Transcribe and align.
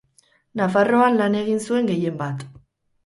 Nafarroan 0.61 1.19
lan 1.19 1.37
egin 1.43 1.61
zuen 1.67 1.91
gehienbat. 1.93 2.43